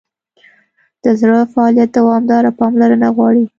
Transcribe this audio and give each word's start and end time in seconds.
د 1.03 1.05
زړه 1.19 1.39
فعالیت 1.53 1.89
دوامداره 1.97 2.51
پاملرنه 2.59 3.07
غواړي. 3.15 3.43